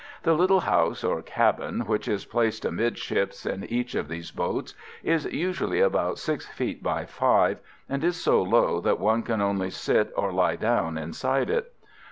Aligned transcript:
The 0.23 0.33
little 0.33 0.61
house, 0.61 1.03
or 1.03 1.21
cabin, 1.21 1.81
which 1.81 2.07
is 2.07 2.25
placed 2.25 2.65
amidships 2.65 3.45
in 3.45 3.65
each 3.65 3.93
of 3.93 4.07
these 4.07 4.31
boats, 4.31 4.73
is 5.03 5.25
usually 5.25 5.79
about 5.79 6.17
6 6.17 6.47
feet 6.47 6.81
by 6.81 7.05
5, 7.05 7.59
and 7.87 8.03
is 8.03 8.15
so 8.19 8.41
low 8.41 8.79
that 8.81 8.99
one 8.99 9.21
can 9.21 9.41
only 9.43 9.69
sit 9.69 10.11
or 10.17 10.31
lie 10.33 10.55
down 10.55 10.97
inside 10.97 11.51
it. 11.51 11.71